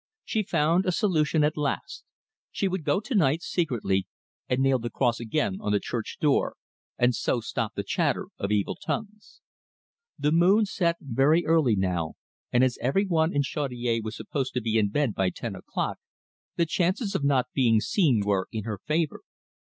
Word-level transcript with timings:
She 0.25 0.41
found 0.41 0.87
a 0.87 0.91
solution 0.91 1.43
at 1.43 1.55
last. 1.55 2.03
She 2.51 2.67
would 2.67 2.83
go 2.83 2.99
to 3.01 3.13
night 3.13 3.43
secretly 3.43 4.07
and 4.49 4.59
nail 4.59 4.79
the 4.79 4.89
cross 4.89 5.19
again 5.19 5.59
on 5.61 5.71
the 5.73 5.79
church 5.79 6.17
door, 6.19 6.55
and 6.97 7.13
so 7.13 7.39
stop 7.39 7.75
the 7.75 7.83
chatter 7.83 8.29
of 8.39 8.51
evil 8.51 8.73
tongues. 8.75 9.41
The 10.17 10.31
moon 10.31 10.65
set 10.65 10.95
very 11.01 11.45
early 11.45 11.75
now, 11.75 12.13
and 12.51 12.63
as 12.63 12.79
every 12.81 13.05
one 13.05 13.31
in 13.31 13.43
Chaudiere 13.43 14.01
was 14.01 14.15
supposed 14.17 14.55
to 14.55 14.61
be 14.61 14.79
in 14.79 14.89
bed 14.89 15.13
by 15.13 15.29
ten 15.29 15.55
o'clock, 15.55 15.99
the 16.55 16.65
chances 16.65 17.13
of 17.13 17.23
not 17.23 17.49
being 17.53 17.79
seen 17.79 18.23
were 18.25 18.47
in 18.51 18.63
her 18.63 18.79
favour. 18.83 19.21